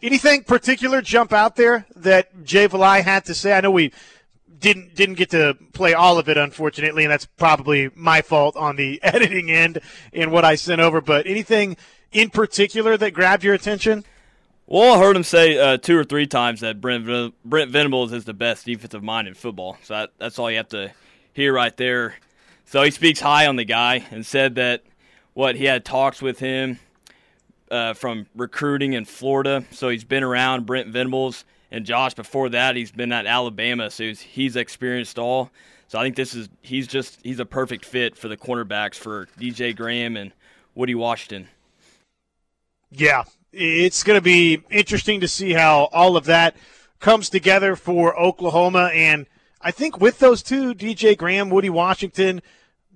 [0.00, 3.52] Anything particular jump out there that Jay Valai had to say?
[3.52, 3.92] I know we
[4.58, 8.76] didn't didn't get to play all of it, unfortunately, and that's probably my fault on
[8.76, 9.80] the editing end
[10.12, 11.00] in what I sent over.
[11.00, 11.76] But anything
[12.12, 14.04] in particular that grabbed your attention?
[14.66, 18.24] Well, I heard him say uh, two or three times that Brent, Brent Venables is
[18.24, 19.76] the best defensive mind in football.
[19.82, 20.90] So that, that's all you have to
[21.34, 22.14] hear right there.
[22.64, 24.82] So he speaks high on the guy and said that
[25.34, 26.78] what he had talks with him
[27.70, 29.64] uh, from recruiting in Florida.
[29.70, 32.76] So he's been around Brent Venables and Josh before that.
[32.76, 35.50] He's been at Alabama, so he's, he's experienced all.
[35.88, 39.28] So I think this is he's just he's a perfect fit for the cornerbacks for
[39.38, 40.32] DJ Graham and
[40.74, 41.48] Woodi Washington.
[42.90, 46.56] Yeah, it's going to be interesting to see how all of that
[47.00, 48.90] comes together for Oklahoma.
[48.92, 49.26] And
[49.60, 52.40] I think with those two, DJ Graham, Woodi Washington,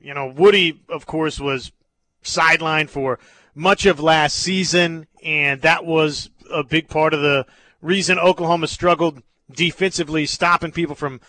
[0.00, 1.72] you know, Woodi, of course, was
[2.24, 3.18] sidelined for
[3.54, 7.46] much of last season, and that was a big part of the
[7.80, 11.20] reason Oklahoma struggled defensively, stopping people from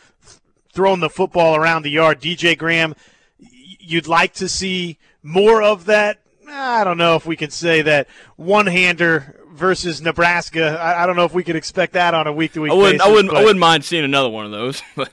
[0.71, 2.21] throwing the football around the yard.
[2.21, 2.95] DJ Graham,
[3.37, 6.19] you'd like to see more of that.
[6.47, 10.79] I don't know if we can say that one hander versus Nebraska.
[10.79, 12.75] I, I don't know if we could expect that on a week to week I
[12.75, 13.07] wouldn't basis.
[13.07, 15.11] I wouldn't I wouldn't mind seeing another one of those, but.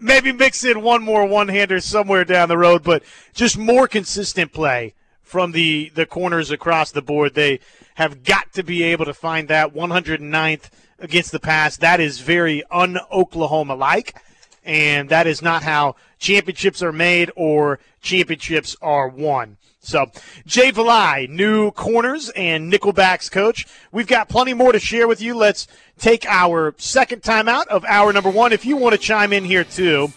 [0.00, 4.52] maybe mix in one more one hander somewhere down the road, but just more consistent
[4.52, 4.94] play
[5.32, 7.32] from the, the corners across the board.
[7.32, 7.58] They
[7.94, 10.68] have got to be able to find that 109th
[10.98, 11.78] against the pass.
[11.78, 14.14] That is very un Oklahoma like,
[14.62, 19.56] and that is not how championships are made or championships are won.
[19.80, 20.12] So,
[20.44, 23.66] Jay Valai, new corners and nickelbacks coach.
[23.90, 25.34] We've got plenty more to share with you.
[25.34, 25.66] Let's
[25.98, 28.52] take our second time out of hour number one.
[28.52, 30.12] If you want to chime in here too,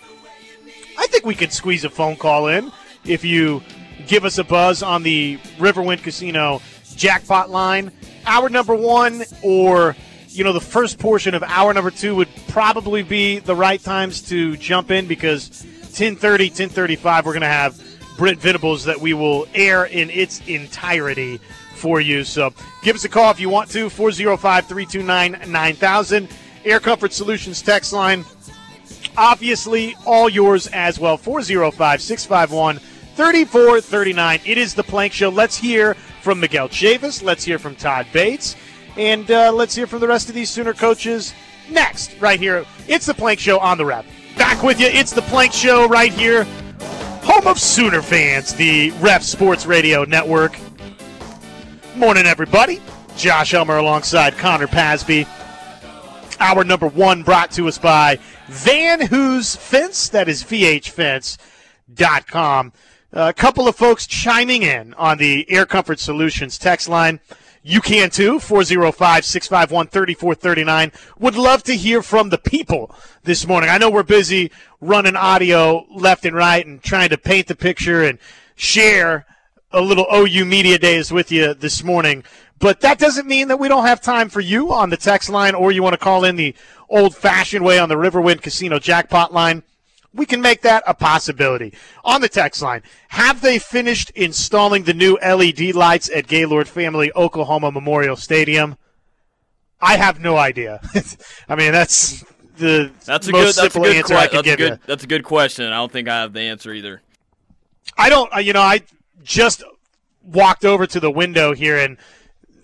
[1.00, 2.70] I think we could squeeze a phone call in
[3.06, 3.64] if you
[4.08, 6.62] give us a buzz on the Riverwind Casino
[6.96, 7.92] jackpot line.
[8.26, 9.96] Hour number one or
[10.30, 14.22] you know the first portion of hour number two would probably be the right times
[14.30, 17.82] to jump in because 1030 1035 we're going to have
[18.18, 21.40] Brent Venables that we will air in its entirety
[21.76, 22.24] for you.
[22.24, 26.30] So give us a call if you want to 405 329 9000
[26.64, 28.26] Air Comfort Solutions text line
[29.18, 32.80] obviously all yours as well 405 651
[33.16, 35.30] 3439 it is the plank show.
[35.30, 38.56] Let's hear from miguel chavis let's hear from todd bates.
[38.98, 41.34] And uh, let's hear from the rest of these sooner coaches
[41.70, 42.66] next right here.
[42.88, 44.06] It's the plank show on the rep
[44.38, 44.88] back with you.
[44.88, 46.46] It's the plank show right here.
[47.24, 50.58] Home of sooner fans the ref sports radio network.
[51.96, 52.82] Morning everybody.
[53.16, 55.26] Josh Helmer alongside connor pasby.
[56.40, 60.10] Our number one brought to us by Van Hoos Fence.
[60.10, 62.74] That is VHFence.com.
[63.18, 67.22] A couple of folks chiming in on the Air Comfort Solutions text line.
[67.64, 70.92] You can too, 405 651 3439.
[71.20, 73.70] Would love to hear from the people this morning.
[73.70, 74.52] I know we're busy
[74.82, 78.20] running audio left and right and trying to paint the picture and
[78.56, 79.26] share
[79.72, 82.22] a little OU Media Days with you this morning.
[82.60, 85.56] But that doesn't mean that we don't have time for you on the text line
[85.56, 86.54] or you want to call in the
[86.90, 89.64] old fashioned way on the Riverwind Casino jackpot line.
[90.16, 91.74] We can make that a possibility.
[92.06, 97.12] On the text line, have they finished installing the new LED lights at Gaylord Family
[97.16, 98.78] Oklahoma Memorial Stadium?
[99.82, 100.80] I have no idea.
[101.50, 102.24] I mean, that's
[102.58, 103.64] the That's a most good.
[103.66, 103.96] That's a good.
[103.98, 104.72] answer que- I can that's a give good.
[104.72, 104.80] you.
[104.88, 105.66] That's a good question.
[105.66, 107.02] I don't think I have the answer either.
[107.98, 108.34] I don't.
[108.34, 108.82] uh, You know, I
[109.24, 109.64] just
[110.24, 111.98] walked over to the window here in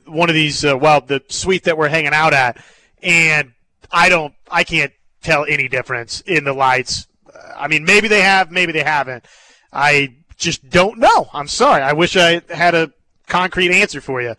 [0.05, 0.63] one of these.
[0.63, 2.63] Uh, well, the suite that we're hanging out at,
[3.03, 3.51] and
[3.91, 4.33] I don't.
[4.49, 7.07] I can't tell any difference in the lights.
[7.55, 9.25] I mean, maybe they have, maybe they haven't.
[9.71, 11.29] I just don't know.
[11.33, 11.81] I'm sorry.
[11.81, 12.91] I wish I had a
[13.27, 14.35] concrete answer for you.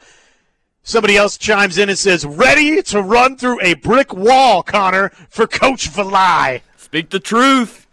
[0.82, 5.46] Somebody else chimes in and says, "Ready to run through a brick wall, Connor, for
[5.46, 7.86] Coach Valai." Speak the truth,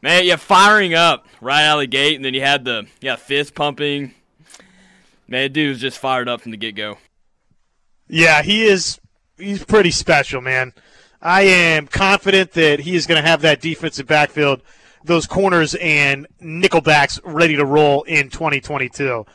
[0.00, 0.24] man.
[0.24, 3.54] You're firing up right out of the gate, and then you had the yeah fist
[3.54, 4.14] pumping.
[5.26, 6.98] Man, dude was just fired up from the get go.
[8.08, 9.00] Yeah, he is.
[9.36, 10.72] He's pretty special, man.
[11.22, 14.62] I am confident that he is going to have that defensive backfield,
[15.04, 19.26] those corners and nickelbacks ready to roll in 2022.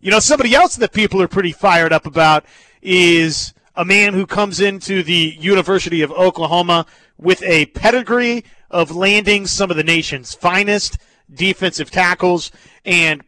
[0.00, 2.44] You know, somebody else that people are pretty fired up about
[2.80, 6.86] is a man who comes into the University of Oklahoma
[7.18, 10.98] with a pedigree of landing some of the nation's finest
[11.32, 12.52] defensive tackles
[12.84, 13.22] and,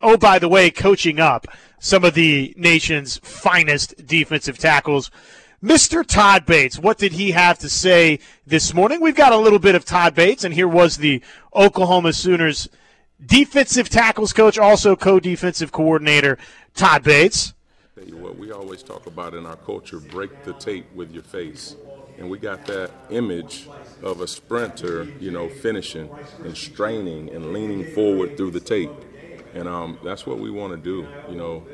[0.00, 1.46] oh, by the way, coaching up
[1.80, 5.10] some of the nation's finest defensive tackles.
[5.62, 6.06] Mr.
[6.06, 9.00] Todd Bates, what did he have to say this morning?
[9.00, 11.20] We've got a little bit of Todd Bates, and here was the
[11.52, 12.68] Oklahoma Sooners
[13.26, 16.38] defensive tackles coach, also co-defensive coordinator,
[16.74, 17.54] Todd Bates.
[17.96, 21.24] Tell you what, we always talk about in our culture, break the tape with your
[21.24, 21.74] face.
[22.18, 23.68] And we got that image
[24.00, 26.08] of a sprinter, you know, finishing
[26.44, 28.92] and straining and leaning forward through the tape.
[29.54, 31.66] And um, that's what we want to do, you know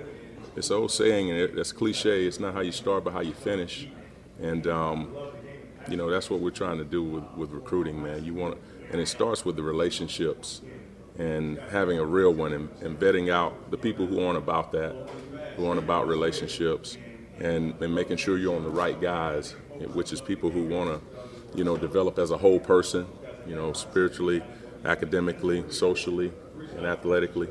[0.56, 2.26] it's an old saying, and it, that's cliche.
[2.26, 3.88] It's not how you start, but how you finish.
[4.40, 5.14] And um,
[5.88, 8.24] you know that's what we're trying to do with, with recruiting, man.
[8.24, 8.58] You want,
[8.90, 10.62] and it starts with the relationships
[11.18, 15.08] and having a real one, and, and vetting out the people who aren't about that,
[15.56, 16.98] who aren't about relationships,
[17.38, 19.52] and, and making sure you're on the right guys,
[19.92, 23.06] which is people who want to, you know, develop as a whole person,
[23.46, 24.42] you know, spiritually,
[24.84, 26.32] academically, socially,
[26.76, 27.48] and athletically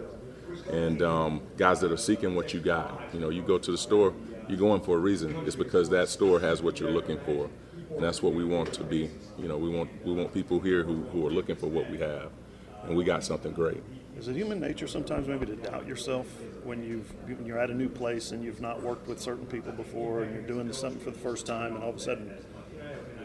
[0.71, 3.01] and um, guys that are seeking what you got.
[3.13, 4.13] You know, you go to the store,
[4.47, 5.35] you're going for a reason.
[5.45, 7.49] It's because that store has what you're looking for,
[7.91, 9.09] and that's what we want to be.
[9.37, 11.97] You know, we want we want people here who, who are looking for what we
[11.99, 12.31] have,
[12.83, 13.81] and we got something great.
[14.17, 16.27] Is it human nature sometimes maybe to doubt yourself
[16.63, 19.71] when you've when you're at a new place and you've not worked with certain people
[19.71, 22.31] before and you're doing something for the first time and all of a sudden,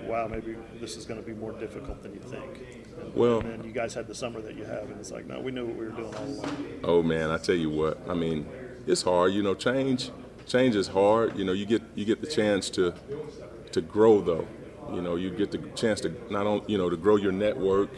[0.07, 2.78] wow, maybe this is going to be more difficult than you think.
[3.14, 5.50] Well, and you guys had the summer that you have, and it's like, no, we
[5.50, 6.80] knew what we were doing all along.
[6.84, 8.46] Oh man, I tell you what, I mean,
[8.87, 9.32] it's hard.
[9.32, 10.11] You know, change,
[10.46, 11.37] change is hard.
[11.37, 12.94] You know, you get you get the chance to
[13.72, 14.46] to grow though.
[14.92, 17.90] You know, you get the chance to not only you know to grow your network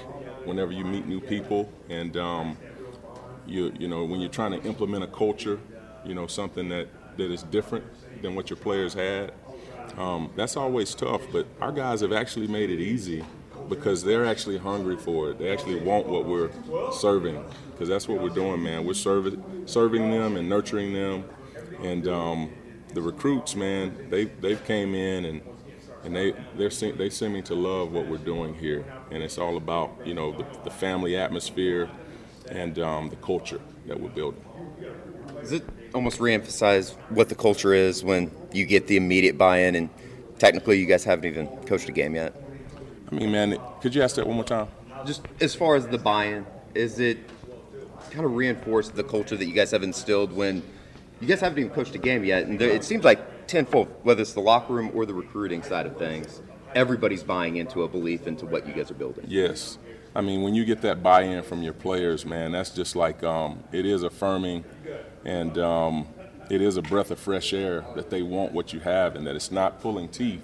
[0.45, 2.57] whenever you meet new people, and um,
[3.47, 5.61] you you know when you're trying to implement a culture,
[6.05, 7.85] you know something that that is different
[8.23, 9.33] than what your players had.
[9.99, 13.25] Um, that's always tough, but our guys have actually made it easy
[13.71, 15.39] because they're actually hungry for it.
[15.39, 16.51] They actually want what we're
[16.93, 18.85] serving because that's what we're doing, man.
[18.85, 21.25] We're serving serving them and nurturing them,
[21.83, 22.51] and um,
[22.93, 25.41] the recruits, man, they they've came in and
[26.05, 29.91] and they they're they seeming to love what we're doing here, and it's all about
[30.05, 31.89] you know the, the family atmosphere
[32.51, 34.45] and um, the culture that we're building.
[35.41, 39.89] Does it almost reemphasize what the culture is when you get the immediate buy-in and
[40.39, 42.35] technically you guys haven't even coached a game yet?
[43.11, 44.69] I mean, man, could you ask that one more time?
[45.05, 47.19] Just as far as the buy-in, is it
[48.11, 50.63] kind of reinforced the culture that you guys have instilled when
[51.21, 54.23] you guys haven't even coached a game yet, and there, it seems like tenfold, whether
[54.23, 56.41] it's the locker room or the recruiting side of things,
[56.75, 59.25] everybody's buying into a belief into what you guys are building.
[59.29, 59.79] Yes,
[60.15, 63.63] I mean when you get that buy-in from your players, man, that's just like um,
[63.73, 64.65] it is affirming,
[65.25, 66.07] and um,
[66.49, 69.37] it is a breath of fresh air that they want what you have, and that
[69.37, 70.43] it's not pulling teeth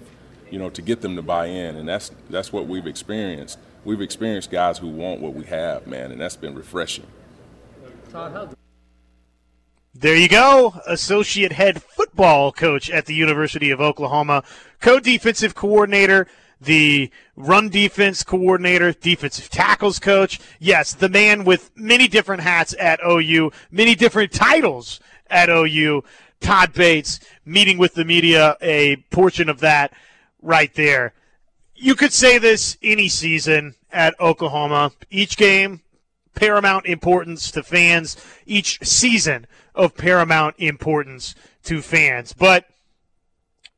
[0.49, 3.59] you know, to get them to buy in, and that's that's what we've experienced.
[3.83, 7.07] We've experienced guys who want what we have, man, and that's been refreshing.
[9.93, 14.43] There you go, associate head football coach at the University of Oklahoma,
[14.79, 16.27] co-defensive coordinator,
[16.61, 20.39] the run defense coordinator, defensive tackles coach.
[20.59, 26.03] Yes, the man with many different hats at OU, many different titles at OU.
[26.39, 29.91] Todd Bates meeting with the media, a portion of that
[30.41, 31.13] right there.
[31.75, 34.91] You could say this any season at Oklahoma.
[35.09, 35.81] Each game,
[36.33, 38.17] paramount importance to fans.
[38.45, 42.33] Each season of paramount importance to fans.
[42.33, 42.65] But,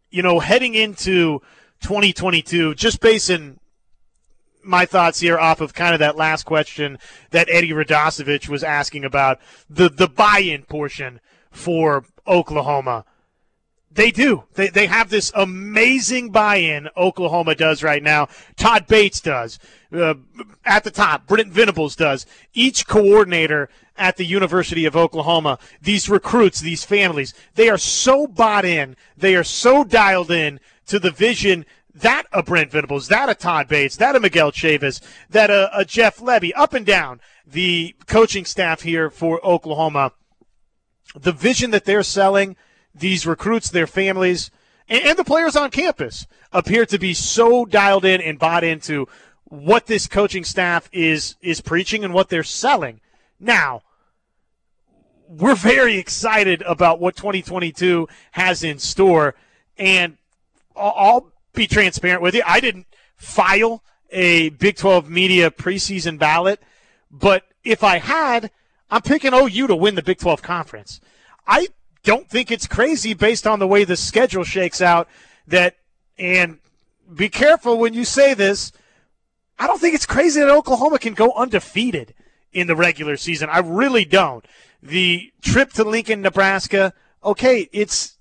[0.09, 1.41] you know, heading into
[1.81, 3.59] 2022, just basing
[4.63, 6.99] my thoughts here off of kind of that last question
[7.31, 11.19] that Eddie Radosevich was asking about the, the buy in portion
[11.51, 13.05] for Oklahoma.
[13.99, 14.45] They do.
[14.53, 18.29] They, they have this amazing buy-in Oklahoma does right now.
[18.55, 19.59] Todd Bates does.
[19.91, 20.13] Uh,
[20.63, 22.25] at the top, Brent Venables does.
[22.53, 28.63] Each coordinator at the University of Oklahoma, these recruits, these families, they are so bought
[28.63, 28.95] in.
[29.17, 33.67] They are so dialed in to the vision that a Brent Venables, that a Todd
[33.67, 38.45] Bates, that a Miguel Chavis, that a, a Jeff Lebby, up and down the coaching
[38.45, 40.13] staff here for Oklahoma.
[41.13, 42.55] The vision that they're selling,
[42.93, 44.51] these recruits, their families,
[44.87, 49.07] and, and the players on campus appear to be so dialed in and bought into
[49.45, 52.99] what this coaching staff is is preaching and what they're selling.
[53.39, 53.81] Now,
[55.27, 59.35] we're very excited about what 2022 has in store,
[59.77, 60.17] and
[60.75, 62.41] I'll, I'll be transparent with you.
[62.45, 66.61] I didn't file a Big 12 media preseason ballot,
[67.11, 68.49] but if I had,
[68.89, 70.99] I'm picking OU to win the Big 12 conference.
[71.47, 71.67] I
[72.03, 75.07] don't think it's crazy based on the way the schedule shakes out
[75.47, 75.75] that
[76.17, 76.59] and
[77.13, 78.71] be careful when you say this.
[79.57, 82.13] I don't think it's crazy that Oklahoma can go undefeated
[82.53, 83.49] in the regular season.
[83.49, 84.45] I really don't.
[84.81, 88.17] The trip to Lincoln, Nebraska, okay, it's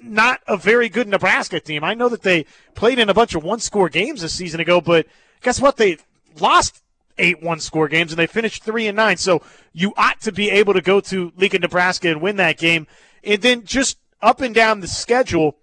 [0.00, 1.84] not a very good Nebraska team.
[1.84, 4.80] I know that they played in a bunch of one score games a season ago,
[4.80, 5.06] but
[5.42, 5.76] guess what?
[5.76, 5.98] They
[6.40, 6.81] lost
[7.18, 9.16] eight one score games and they finished three and nine.
[9.16, 12.86] So you ought to be able to go to Lincoln, Nebraska and win that game.
[13.24, 15.56] And then just up and down the schedule,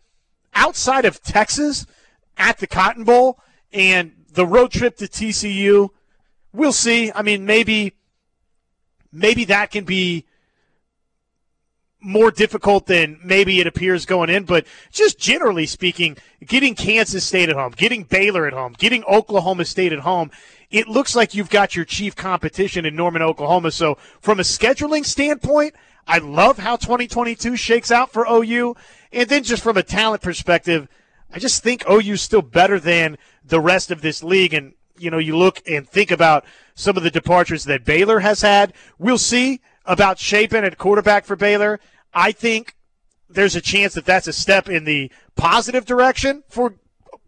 [0.53, 1.85] outside of Texas
[2.37, 3.39] at the Cotton Bowl
[3.71, 5.89] and the road trip to TCU,
[6.53, 7.11] we'll see.
[7.13, 7.93] I mean, maybe
[9.11, 10.25] maybe that can be
[12.01, 17.49] more difficult than maybe it appears going in, but just generally speaking, getting Kansas State
[17.49, 20.31] at home, getting Baylor at home, getting Oklahoma State at home,
[20.71, 23.71] it looks like you've got your chief competition in Norman, Oklahoma.
[23.71, 25.75] So from a scheduling standpoint,
[26.07, 28.75] I love how 2022 shakes out for OU.
[29.11, 30.87] And then just from a talent perspective,
[31.33, 34.53] I just think OU's still better than the rest of this league.
[34.53, 38.41] And, you know, you look and think about some of the departures that Baylor has
[38.41, 38.73] had.
[38.97, 41.79] We'll see about Shapen at quarterback for Baylor.
[42.13, 42.75] I think
[43.27, 46.75] there's a chance that that's a step in the positive direction for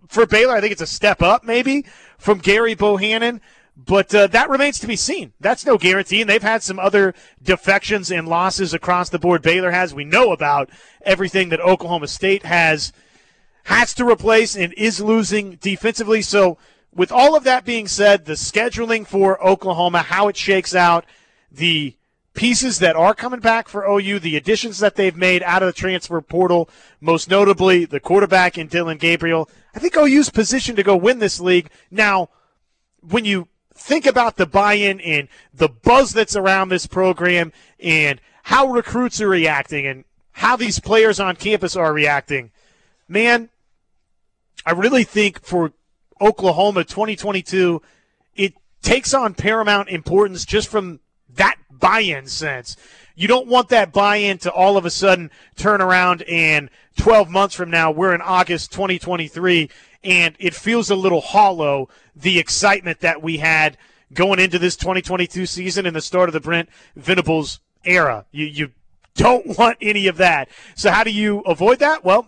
[0.08, 0.56] for Baylor.
[0.56, 1.86] I think it's a step up maybe
[2.18, 3.42] from Gerry Bohanon,
[3.76, 5.34] But uh, that remains to be seen.
[5.40, 6.22] That's no guarantee.
[6.22, 9.42] And they've had some other defections and losses across the board.
[9.42, 9.94] Baylor has.
[9.94, 10.70] We know about
[11.04, 12.94] everything that Oklahoma State has
[13.66, 16.22] has to replace and is losing defensively.
[16.22, 16.58] So,
[16.94, 21.06] with all of that being said, the scheduling for Oklahoma, how it shakes out,
[21.52, 21.96] the
[22.34, 25.74] pieces that are coming back for OU, the additions that they've made out of the
[25.74, 29.50] transfer portal, most notably the quarterback in Dillon Gabriel.
[29.76, 31.70] I think OU's positioned to go win this league.
[31.90, 32.30] Now,
[33.02, 38.68] when you think about the buy-in and the buzz that's around this program and how
[38.68, 42.52] recruits are reacting and how these players on campus are reacting,
[43.08, 43.50] man,
[44.66, 45.74] I really think for
[46.22, 47.82] Oklahoma 2022,
[48.36, 51.00] it takes on paramount importance just from
[51.36, 52.78] that buy-in sense.
[53.16, 57.56] You don't want that buy-in to all of a sudden turn around and 12 months
[57.56, 59.70] from now, we're in August 2023,
[60.04, 63.78] and it feels a little hollow, the excitement that we had
[64.14, 68.26] going into this 2022 season and the start of the Brent Venables era.
[68.32, 68.72] You, you
[69.16, 70.50] don't want any of that.
[70.76, 72.04] So how do you avoid that?
[72.04, 72.28] Well,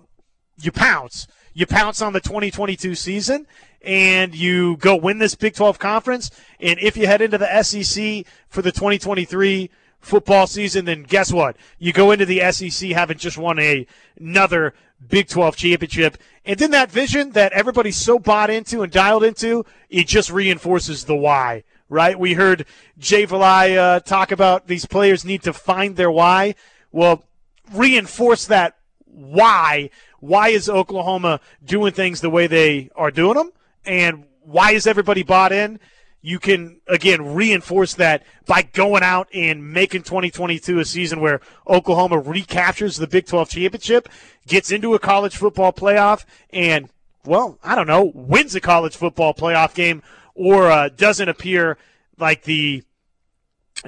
[0.61, 1.27] you pounce.
[1.53, 3.47] You pounce on the 2022 season
[3.83, 6.31] and you go win this Big 12 conference.
[6.59, 9.69] And if you head into the SEC for the 2023
[9.99, 11.55] football season, then guess what?
[11.79, 13.85] You go into the SEC having just won a,
[14.19, 14.73] another
[15.09, 16.17] Big 12 championship.
[16.45, 21.05] And then that vision that everybody's so bought into and dialed into, it just reinforces
[21.05, 22.17] the why, right?
[22.17, 22.65] We heard
[22.97, 26.55] Jay Valai uh, talk about these players need to find their why.
[26.91, 27.25] Well,
[27.73, 29.89] reinforce that why.
[30.19, 33.51] Why is Oklahoma doing things the way they are doing them?
[33.85, 35.79] And why is everybody bought in?
[36.21, 42.17] You can, again, reinforce that by going out and making 2022 a season where Oklahoma
[42.17, 44.07] recaptures the Big 12 championship,
[44.47, 46.89] gets into a college football playoff, and,
[47.25, 50.01] well, I don't know, wins a college football playoff game
[50.33, 51.77] or uh, doesn't appear
[52.17, 52.83] like the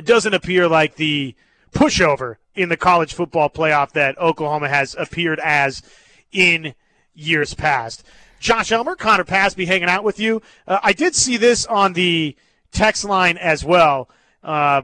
[0.04, 1.36] doesn't appear like the
[1.72, 5.82] pushover in the college football playoff that Oklahoma has appeared as
[6.32, 6.74] in
[7.14, 8.04] years past.
[8.40, 10.42] Josh Helmer, Connor Pasby hanging out with you.
[10.68, 12.36] Uh, I did see this on the
[12.72, 14.10] text line as well.
[14.44, 14.84] Uh,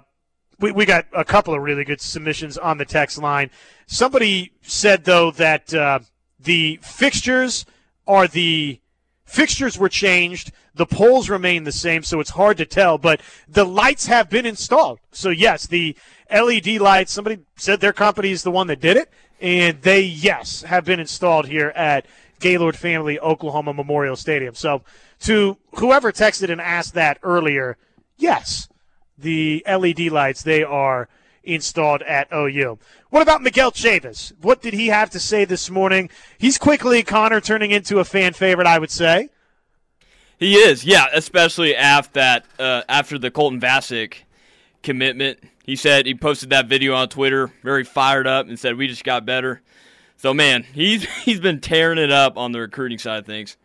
[0.60, 3.50] we, we got a couple of really good submissions on the text line.
[3.88, 6.00] Somebody said, though, that uh,
[6.40, 7.66] the fixtures
[8.08, 8.80] are the
[9.26, 10.52] fixtures were changed.
[10.74, 14.46] The poles remain the same, so it's hard to tell, but the lights have been
[14.46, 15.00] installed.
[15.12, 15.98] So, yes, the
[16.34, 20.62] LED lights, somebody said their company is the one that did it, and they, yes,
[20.62, 22.06] have been installed here at
[22.42, 24.56] Gaylord Family Oklahoma Memorial Stadium.
[24.56, 24.84] So,
[25.22, 27.78] to whoever texted and asked that earlier,
[28.18, 28.68] yes,
[29.18, 31.08] the LED lights they are
[31.44, 32.80] installed at OU.
[33.10, 34.34] What about Miguel Chavis?
[34.42, 36.10] What did he have to say this morning?
[36.38, 39.30] He's quickly, Connor, turning into a fan favorite, I would say.
[40.38, 44.16] He is, yeah, especially after that, uh, after the Colton Vasek
[44.82, 45.40] commitment.
[45.64, 49.04] He said he posted that video on Twitter, very fired up, and said we just
[49.04, 49.62] got better.
[50.22, 53.58] So man, he's he's been tearing it up on the recruiting side of things.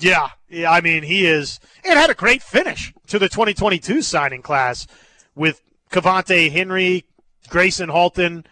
[0.00, 0.72] Yeah, yeah.
[0.72, 4.86] I mean, he is, and had a great finish to the 2022 signing class
[5.34, 7.04] with Cavante Henry,
[7.50, 8.46] Gracen Halton,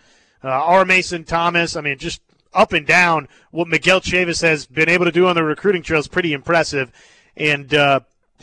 [0.44, 0.84] uh, R.
[0.84, 1.76] Mason Thomas.
[1.76, 2.20] I mean, just
[2.52, 5.98] up and down what Miguel Chavis has been able to do on the recruiting trail
[5.98, 6.92] is pretty impressive.
[7.38, 8.00] And uh,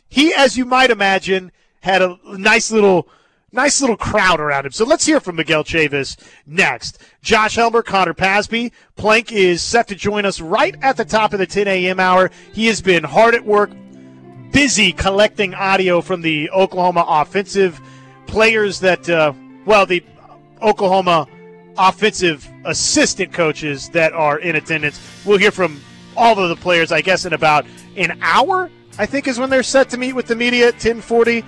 [0.10, 3.08] he, as you might imagine, had a nice little
[3.52, 4.72] nice little crowd around him.
[4.72, 7.00] So let's hear from Miguel Chavis next.
[7.22, 8.72] Josh Helmer, Connor Pasby.
[8.96, 12.00] Plank is set to join us right at the top of the 10 a.m.
[12.00, 12.32] hour.
[12.54, 13.72] He has been hard at work,
[14.52, 17.80] busy collecting audio from the Oklahoma offensive
[18.28, 19.34] players that, uh,
[19.66, 20.04] well, the
[20.62, 21.28] Oklahoma
[21.78, 25.00] offensive assistant coaches that are in attendance.
[25.26, 25.82] We'll hear from
[26.18, 28.70] all of the players, I guess, in about an hour.
[28.98, 31.46] I think is when they're set to meet with the media at 1040.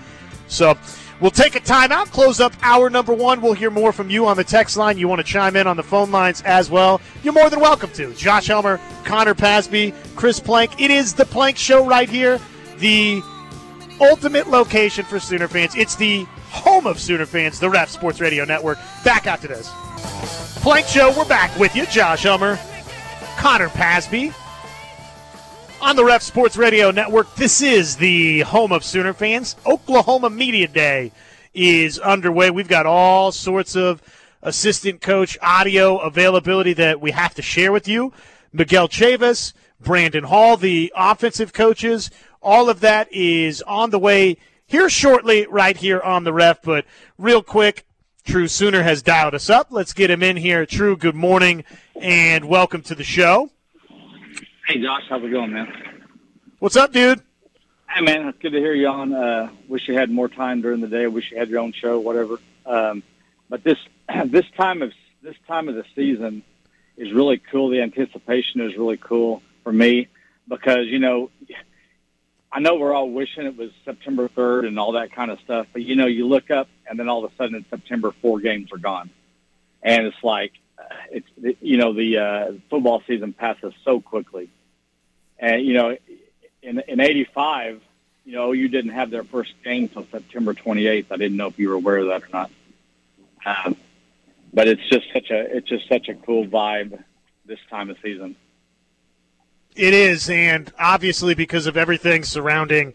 [0.47, 0.77] So
[1.21, 3.41] We'll take a timeout, close up hour number one.
[3.41, 4.97] We'll hear more from you on the text line.
[4.97, 6.99] You want to chime in on the phone lines as well.
[7.23, 8.11] You're more than welcome to.
[8.15, 10.81] Josh Helmer, Connor Pasby, Chris Plank.
[10.81, 12.39] It is the Plank Show right here,
[12.79, 13.21] the
[13.99, 15.75] ultimate location for Sooner fans.
[15.75, 18.79] It's the home of Sooner fans, the Ref Sports Radio Network.
[19.03, 19.71] Back after this.
[20.63, 21.85] Plank Show, we're back with you.
[21.85, 22.57] Josh Helmer,
[23.37, 24.33] Connor Pasby,
[25.81, 27.33] on the Ref Sports Radio Network.
[27.35, 29.55] This is the home of Sooner fans.
[29.65, 31.11] Oklahoma Media Day
[31.55, 32.51] is underway.
[32.51, 33.99] We've got all sorts of
[34.43, 38.13] assistant coach audio availability that we have to share with you.
[38.53, 42.11] Miguel Chavis, Brandon Hall, the offensive coaches,
[42.43, 46.61] all of that is on the way here shortly, right here on the ref.
[46.61, 46.85] But
[47.17, 47.85] real quick,
[48.23, 49.67] True Sooner has dialed us up.
[49.71, 50.67] Let's get him in here.
[50.67, 51.63] True, good morning
[51.99, 53.49] and welcome to the show.
[54.67, 55.71] Hey, Josh, how's it going, man?
[56.59, 57.21] What's up, dude?
[57.89, 59.13] Hey, man, it's good to hear you on.
[59.13, 61.07] Uh, wish you had more time during the day.
[61.07, 62.37] Wish you had your own show, whatever.
[62.65, 63.03] Um,
[63.49, 63.77] but this
[64.25, 66.43] this time of this time of the season
[66.95, 67.69] is really cool.
[67.69, 70.07] The anticipation is really cool for me
[70.47, 71.31] because you know
[72.51, 75.67] I know we're all wishing it was September 3rd and all that kind of stuff,
[75.71, 78.41] but you know, you look up and then all of a sudden in September, four
[78.41, 79.09] games are gone.
[79.81, 80.51] And it's like,
[81.11, 84.49] it's, you know, the uh, football season passes so quickly.
[85.39, 85.97] And you know,
[86.61, 87.81] in in '85,
[88.25, 91.05] you know, you didn't have their first game until September 28th.
[91.11, 92.51] I didn't know if you were aware of that or not.
[93.45, 93.75] Um,
[94.53, 97.03] but it's just such a it's just such a cool vibe
[97.45, 98.35] this time of season.
[99.75, 102.93] It is, and obviously because of everything surrounding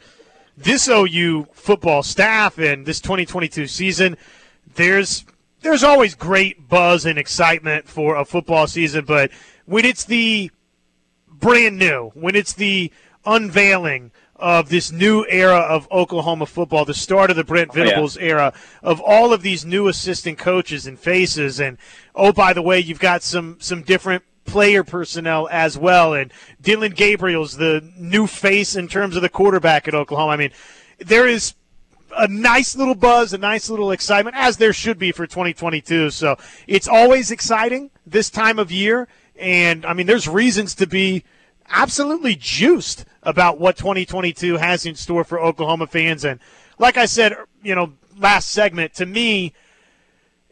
[0.56, 4.16] this OU football staff and this 2022 season,
[4.74, 5.24] there's
[5.62, 9.30] there's always great buzz and excitement for a football season, but
[9.64, 10.50] when it's the
[11.28, 12.92] brand new, when it's the
[13.24, 18.20] unveiling of this new era of Oklahoma football, the start of the Brent Venables oh,
[18.20, 18.26] yeah.
[18.26, 18.52] era,
[18.82, 21.78] of all of these new assistant coaches and faces, and
[22.14, 26.92] oh, by the way, you've got some some different player personnel as well, and Dillon
[26.92, 30.32] Gabriel's the new face in terms of the quarterback at Oklahoma.
[30.32, 30.52] I mean,
[30.98, 31.54] there is
[32.16, 36.10] a nice little buzz, a nice little excitement, as there should be for 2022.
[36.10, 36.36] So
[36.66, 41.24] it's always exciting this time of year and I mean, there's reasons to be
[41.68, 46.24] absolutely juiced about what 2022 has in store for Oklahoma fans.
[46.24, 46.40] And
[46.78, 49.52] like I said, you know, last segment, to me,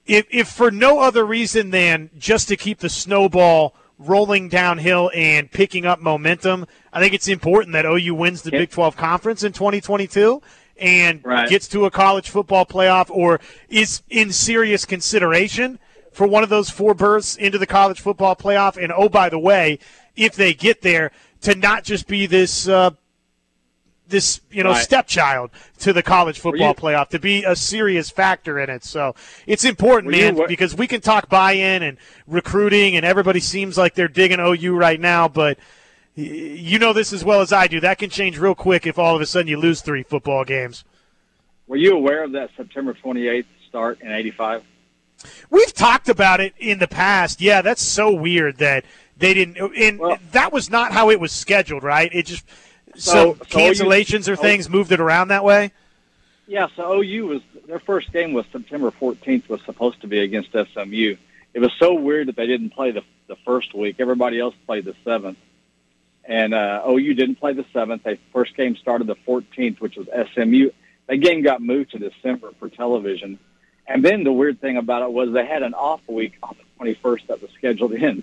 [0.07, 5.51] if, if for no other reason than just to keep the snowball rolling downhill and
[5.51, 9.53] picking up momentum, I think it's important that OU wins the Big 12 conference in
[9.53, 10.43] 2022
[10.79, 11.49] and right.
[11.49, 15.79] gets to a college football playoff or is in serious consideration
[16.13, 18.83] for one of those four berths into the college football playoff.
[18.83, 19.79] And oh, by the way,
[20.17, 21.11] if they get there,
[21.43, 22.69] to not just be this.
[22.69, 22.91] Uh,
[24.07, 24.85] this you know right.
[24.85, 28.85] stepchild to the college football you, playoff to be a serious factor in it.
[28.85, 29.15] So
[29.47, 31.97] it's important, man, you, because we can talk buy-in and
[32.27, 35.59] recruiting, and everybody seems like they're digging OU right now, but
[36.15, 37.81] you know this as well as I do.
[37.81, 40.85] That can change real quick if all of a sudden you lose three football games.
[41.67, 44.63] Were you aware of that September 28th start in '85?
[45.51, 47.41] We've talked about it in the past.
[47.41, 48.85] Yeah, that's so weird that
[49.17, 49.59] they didn't.
[49.77, 52.11] And well, that was not how it was scheduled, right?
[52.13, 52.45] It just
[52.97, 55.73] so, so cancellations OU, or things moved it around that way.
[56.47, 60.53] Yeah, so OU was their first game was September 14th was supposed to be against
[60.53, 61.17] SMU.
[61.55, 63.97] It was so weird that they didn't play the the first week.
[63.99, 65.39] Everybody else played the seventh,
[66.27, 68.03] and uh, OU didn't play the seventh.
[68.03, 70.71] They first game started the 14th, which was SMU.
[71.07, 73.39] That game got moved to December for television
[73.87, 76.85] And then the weird thing about it was they had an off week on the
[76.85, 78.23] 21st that was scheduled in.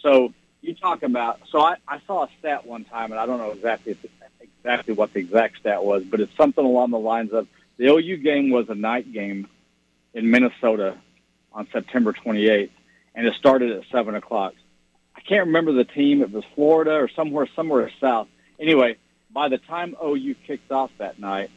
[0.00, 1.40] So you talk about.
[1.50, 3.96] So I, I saw a stat one time, and I don't know exactly
[4.40, 7.48] exactly what the exact stat was, but it's something along the lines of
[7.78, 9.48] the OU game was a night game
[10.12, 10.96] in Minnesota
[11.52, 12.70] on September 28th,
[13.14, 14.54] and it started at seven o'clock.
[15.20, 16.22] I can't remember the team.
[16.22, 18.28] It was Florida or somewhere somewhere south.
[18.58, 18.96] Anyway,
[19.30, 21.50] by the time OU kicked off that night,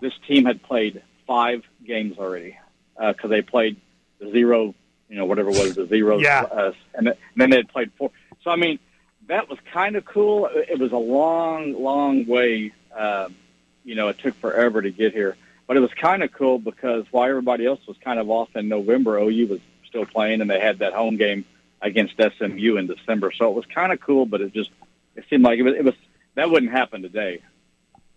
[0.00, 2.58] this team had played five games already
[2.96, 3.76] because uh, they played
[4.18, 4.74] the zero,
[5.08, 6.42] you know, whatever it was the zero, yeah.
[6.42, 8.10] uh, and, and then they had played four.
[8.42, 8.80] So I mean,
[9.28, 10.48] that was kind of cool.
[10.52, 12.72] It was a long, long way.
[12.96, 13.36] Um,
[13.84, 15.36] you know, it took forever to get here,
[15.66, 18.68] but it was kind of cool because while everybody else was kind of off in
[18.68, 21.44] November, OU was still playing, and they had that home game
[21.82, 23.32] against SMU in December.
[23.36, 24.70] So it was kind of cool, but it just
[25.16, 25.94] it seemed like it was, it was
[26.34, 27.42] that wouldn't happen today.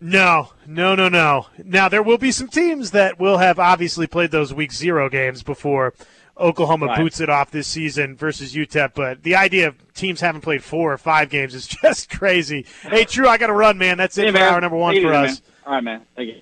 [0.00, 1.46] No, no, no, no.
[1.64, 5.42] Now there will be some teams that will have obviously played those week zero games
[5.44, 5.94] before
[6.36, 6.98] Oklahoma Right.
[6.98, 8.94] boots it off this season versus UTEP.
[8.94, 12.66] But the idea of teams having played four or five games is just crazy.
[12.82, 13.96] Hey, True, I got to run, man.
[13.96, 14.52] That's it Hey, for man.
[14.54, 15.40] hour number one it for us.
[15.64, 16.02] All right, man.
[16.16, 16.40] Thank you.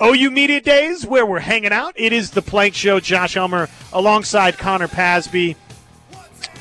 [0.00, 1.94] OU Media Days, where we're hanging out.
[1.96, 3.00] It is the Plank Show.
[3.00, 5.56] Josh Helmer alongside Connor Pasby.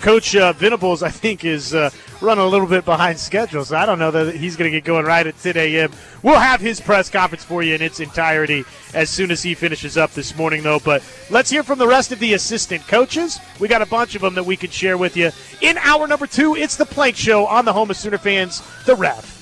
[0.02, 1.90] Coach uh, Venables, I think, is uh,
[2.22, 4.86] running a little bit behind schedule, so I don't know that he's going to get
[4.86, 5.92] going right at 10 a.m.
[6.24, 8.64] We'll have his press conference for you in its entirety
[8.94, 10.80] as soon as he finishes up this morning, though.
[10.80, 13.40] But let's hear from the rest of the assistant coaches.
[13.60, 15.32] We got a bunch of them that we can share with you.
[15.62, 18.96] In hour number two, it's the Plank Show on the home of Sooner fans, The
[18.96, 19.37] Ref.